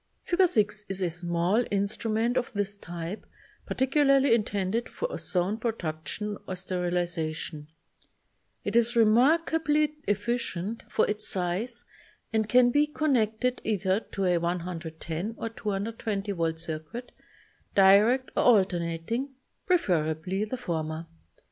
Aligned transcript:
Fig. 0.23 0.47
6 0.47 0.85
is 0.89 0.99
a 1.03 1.11
small 1.11 1.63
instrument 1.69 2.35
of 2.35 2.51
this 2.53 2.75
type, 2.75 3.23
particularly 3.67 4.33
intended 4.33 4.89
for 4.89 5.11
ozone 5.13 5.59
production 5.59 6.39
or 6.47 6.55
sterilization. 6.55 7.67
It 8.63 8.75
is 8.75 8.95
remarkably 8.95 9.93
efficient 10.07 10.81
for 10.91 11.07
its 11.07 11.27
size 11.27 11.85
and 12.33 12.49
can 12.49 12.71
be 12.71 12.87
connected 12.87 13.61
either 13.63 13.99
to 14.13 14.25
a 14.25 14.39
110 14.39 15.35
or 15.37 15.49
220 15.49 16.31
volt 16.31 16.57
circuit, 16.57 17.11
direct 17.75 18.31
or 18.35 18.41
alter 18.41 18.79
nating, 18.79 19.29
preferably 19.67 20.45
the 20.45 20.57
former. 20.57 21.05